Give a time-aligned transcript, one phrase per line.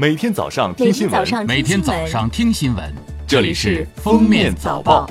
[0.00, 2.90] 每天早上听新闻，每天早上听新闻，
[3.26, 5.06] 这里是《封面早报》。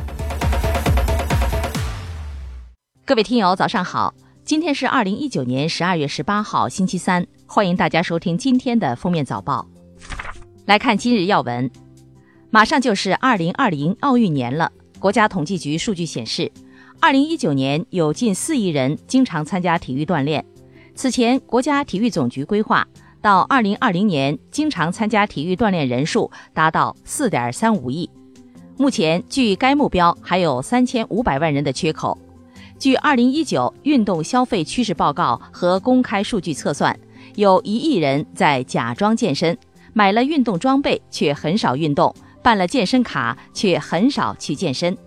[3.06, 4.12] 各位听友，早上好！
[4.44, 9.68] 今天是二零一九年十二月十八号，星期三，欢迎大家收听今天的《封面早报》。
[10.66, 11.70] 来看今日要闻，
[12.50, 14.72] 马上就是二零二零奥运年了。
[14.98, 16.52] 国家统计局数据显示，
[17.00, 20.44] 二零一九年有近四亿人经常参加体育锻炼。
[20.96, 22.88] 此前，国家体育总局规划，
[23.22, 28.10] 到二零二零年，经常参加体育锻炼人数达到四点三五亿。
[28.78, 32.18] 目前，距该目标还有三千五百万人的缺口。
[32.78, 36.98] 据二零一九运动消费趋势报告和公开数据测算，
[37.36, 39.58] 有一亿人在假装健身，
[39.92, 42.16] 买了运动装备却很少运动。
[42.42, 44.98] 办了健身卡，却很少去健身。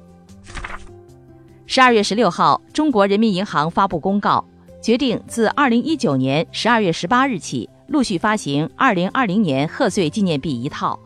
[1.65, 4.45] 十二月十六号，中国人民银行发布公告，
[4.83, 10.99] 决定自二零一九年十二月十八日起，陆续发行二零二零年贺岁纪念币一套。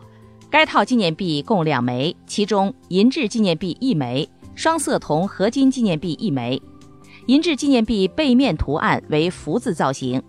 [0.48, 6.62] 该套纪念币共两枚，其中银质纪念币一枚，双色铜合金纪念币一枚。
[7.26, 10.23] 银质纪念币背面图案为福字造型。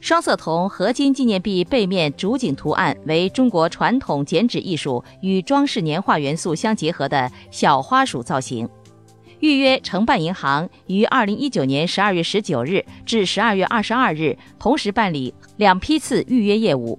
[0.00, 8.68] 双色铜合金纪念币背面主景图案为中国传统剪纸艺术与装饰年画元素相结合的小花鼠造型。
[9.40, 16.98] 预约承办银行于二零一九年十二月十九日至十二月二十二日同时办理两批次预约业务。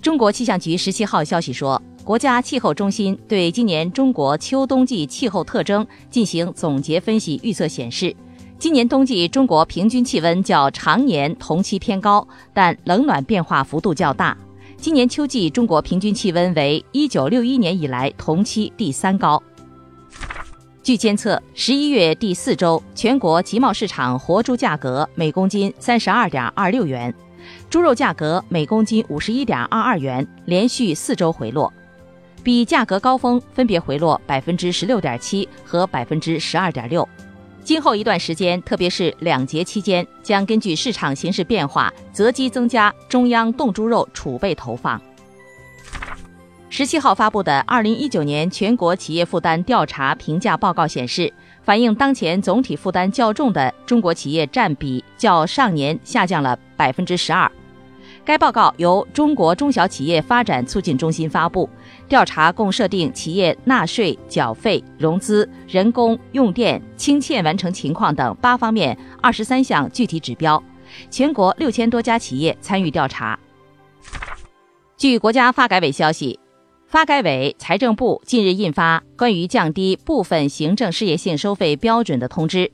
[0.00, 8.14] 中国气象局十七号消息说，国家气候中心对今年中国秋冬季气候特征进行总结分析预测显示。
[8.58, 14.36] 今年冬季中国平均气温较常年同期偏高，但冷暖变化幅度较大。
[14.76, 19.40] 今年秋季中国平均气温为一九六一年以来同期第三高。
[20.82, 27.14] 据监测，十一月第四周全国集贸市场活猪价格每公斤三十二点二六元，
[27.70, 31.72] 猪肉价格每公斤五十一点二二元，连续四周回落，
[32.42, 37.08] 比价格高峰分别回落百分之十六点七和百分之十二点六。
[37.62, 45.00] 今后一段时间，特别是两节期间，将根据市场形势变化，择机增加中央冻猪肉储备投放。
[46.74, 51.30] 十七号发布的二零一九年全国企业负担调查评价报告显示，
[51.62, 57.52] 反映当前总体负担较重的中国企业占比较上年下降了百分之十二。
[58.24, 61.68] 该报告由中国中小企业发展促进中心发布。
[62.08, 70.62] 调查共设定企业纳税、缴费、融资、人工、用电、清欠完成情况等八方面二十三项具体指标，
[71.10, 73.38] 全国六千多家企业参与调查。
[74.96, 76.38] 据国家发改委消息，
[76.92, 82.70] 发改委、财政部近日印发关于降低部分行政事业性收费标准的通知。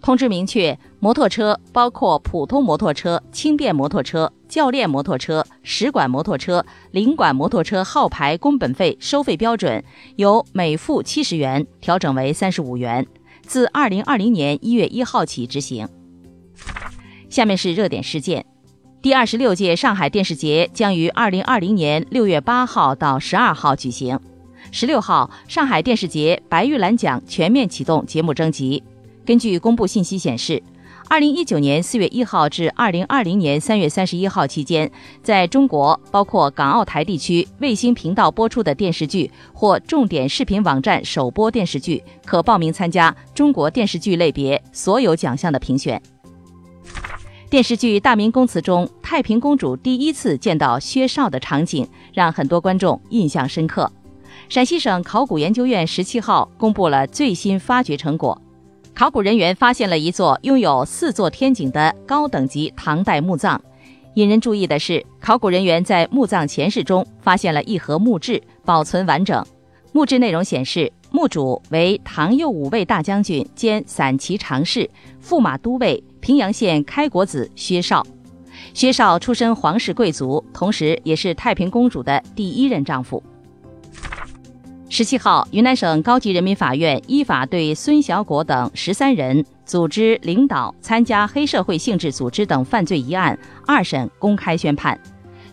[0.00, 9.82] 通知明确，摩托车包括普通摩托车、轻便摩托车、教练摩托车、使馆摩托车、领馆摩托车号牌工本费收费标准
[10.14, 13.04] 由每付七十元调整为三十五元，
[13.42, 15.88] 自二零二零年一月一号起执行。
[17.28, 18.46] 下面是热点事件：
[19.00, 24.18] 第二十六届上海电视节将于二零二零年六月八号到十二号举行。
[24.72, 28.82] 十六号，上海电视节白玉兰奖全面启动节目征集。
[29.24, 30.60] 根据公布信息显示，
[31.08, 34.90] 二零一九年四月一号至二零二零年三月三十一号期间，
[35.22, 46.02] 在中国包括港澳台地区卫星频道播出的电视剧或重点视频网站首播电视剧，可报名参加中国电视剧类别所有奖项的评选。
[47.50, 53.90] 电视剧《大明宫词》中，太平公主第一次见到薛绍的场景，让很多观众印象深刻。
[54.50, 58.38] 陕西省考古研究院十七号公布了最新发掘成果。
[58.94, 63.58] 考古人员发现了一座拥有四座天井的高等级唐代墓葬。
[64.12, 69.42] 引人注意的是，考古人员在墓葬前室中发现了一盒墓志，保存完整。
[69.92, 74.88] 墓志内容显示，墓主为唐右武卫大将军兼散骑常侍、
[75.24, 78.06] 驸马都尉、平阳县开国子薛绍。
[78.74, 83.22] 薛绍出身皇室贵族，同时也是太平公主的第一任丈夫。
[84.90, 95.00] 十七号，云南省高级人民法院依法对孙小果等十三人组织领导参加黑社会性质组织等犯罪一案二审公开宣判，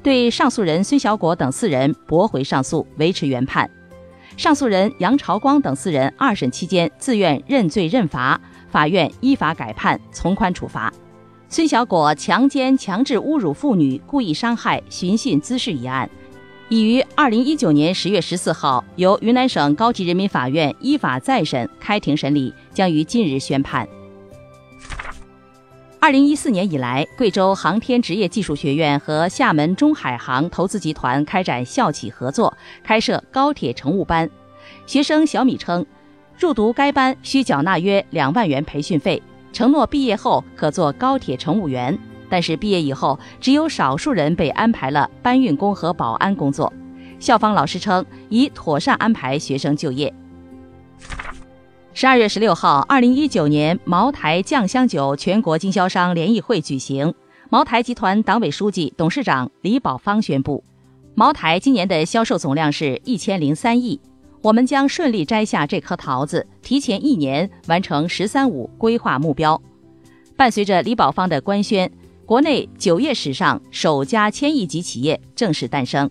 [0.04, 3.66] 对上诉人孙小果等四人驳回上诉，维持原判；
[4.36, 8.42] 上诉人杨朝光等四人二审期间自愿认罪认罚，
[8.76, 10.94] 法院依法改判从宽处罚。
[11.48, 16.10] 孙小果强奸、强制侮辱妇女、故意伤害、寻衅滋事一案。
[16.68, 23.88] 已于二零一九年十月十四号由云南省高级人民法院依法再审开庭审理，将于近日宣判。
[26.02, 34.30] 二零一四年以来，贵州航天职业技术学院和厦门中海航投资集团开展校企合作，开设高铁乘务班。
[34.86, 35.86] 学生小米称，
[36.38, 39.22] 入读该班需缴纳约两万元培训费，
[39.54, 41.98] 承诺毕业后可做高铁乘务员。
[42.28, 46.72] 但是毕业以后，只有少数人被安排了搬运工和保安工作。
[47.20, 50.14] 校方老师称，已妥善安排学生就业。
[51.94, 57.14] 十二月十六号，二零一九年茅台酱香酒全国经销商联谊会举行。
[57.50, 60.64] 茅台集团党委书记、董事长李宝芳宣布，
[61.14, 64.02] 茅台今年的销售总量是一千零三亿。
[64.46, 69.60] 我们将顺利摘下这颗桃子，提前一年完成“十三五”规划目标。
[70.38, 71.92] 伴随着李宝芳的官宣，
[72.28, 76.08] 国内酒业史上首家千亿级企业正式诞生。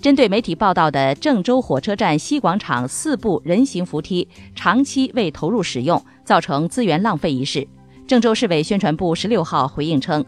[0.00, 7.66] 针对媒体报道的郑州火车站西广场四部人行扶梯长期未投入使用，造成资源浪费一事，
[8.06, 10.24] 郑州市委宣传部十六号回应称，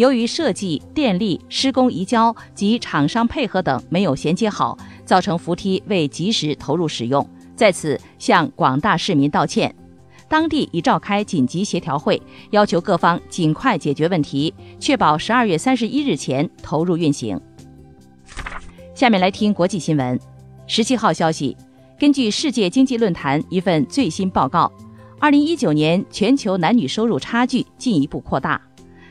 [0.00, 9.74] 由于设计、电力、施工移交及厂商配合等没有衔接好，造成扶梯未及时投入使用，在此向广大市民道歉。
[10.26, 17.38] 当地已召开紧急协调会，要求各方尽快解决问题，确保十二月三十一日前投入运行。
[18.94, 20.18] 下面来听国际新闻。
[20.66, 21.54] 十七号消息，
[21.98, 24.72] 根据世界经济论坛一份最新报告，
[25.18, 28.58] 二零一九年全球男女收入差距进一步扩大，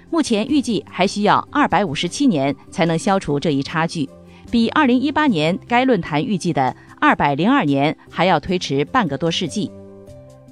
[0.10, 4.10] 目前预计还需要二百五十七年才能消除这一差距，
[4.50, 9.72] 比二零一八年该论坛预计的二百零二年还要推迟半个多世纪。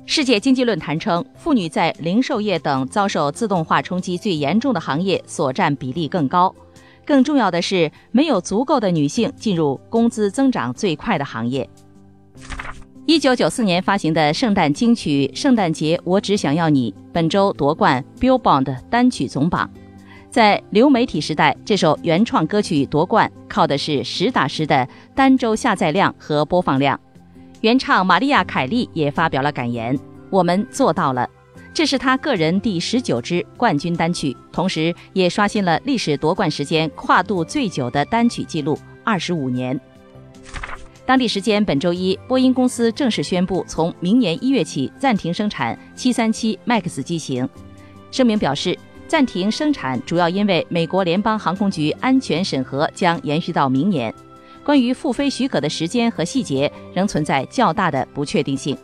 [0.06, 6.54] 世界经济论坛称，妇女在零售业等遭受自动化冲击最严重的行业所占比例更高。
[7.04, 11.68] 更重要的是，没有足够的女性进入工资增长最快的行业。
[13.08, 19.70] 一九九四年发行的圣诞金曲《圣诞节我只想要你》本周夺冠 Billboard 单曲总榜。
[20.30, 27.00] 在流媒体时代，这首原创歌曲夺冠靠的是实打实的单周下载量和播放量。
[27.62, 29.98] 原唱玛丽亚·凯莉也发表了感言
[30.30, 31.30] ：“我们做到了。”
[31.74, 39.80] 这是他个人第十九支冠军单曲，同时也刷新了历史夺冠时间跨度最久的单曲记录——二十五年。
[41.08, 47.48] 当地时间本周一，波音公司正式宣布，从明年一月起暂停生产737 MAX 机型。
[48.12, 48.78] 声明表示，
[49.08, 54.14] 暂停生产主要因为美国联邦航空局安全审核将延续到明年，
[54.66, 58.78] 关于复飞许可的时间和细节仍存在较大的不确定性。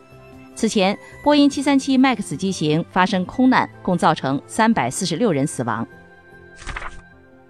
[0.54, 5.86] 此前，波音737 MAX 机型发生空难，共造成346人死亡。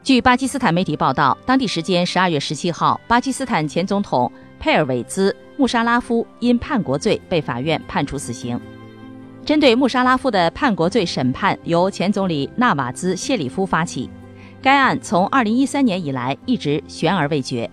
[0.02, 4.30] 据巴基斯坦媒体报道，当地时间12月17号，巴基斯坦前总统
[4.64, 8.58] 佩尔韦兹·穆沙拉夫因叛国罪被法院判处死刑。
[9.44, 14.08] 针对穆沙拉夫的叛国罪审判，由前总理纳瓦兹·谢里夫发起。
[14.62, 17.70] 该案从2013年以来一直悬而未决。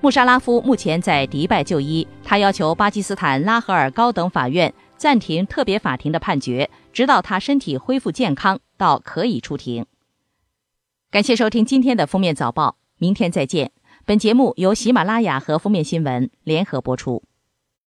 [0.00, 9.84] 穆沙拉夫目前在迪拜就医，他要求巴基斯坦拉合尔高等法院暂停特别法庭的判决，直到他身体恢复健康，到可以出庭。
[11.10, 13.72] 感谢收听今天的封面早报，明天再见。
[14.06, 17.22] 本节目由喜马拉雅和封面新闻联合播出。